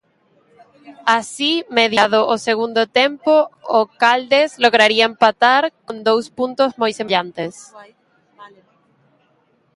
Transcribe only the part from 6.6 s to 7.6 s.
moi semellantes.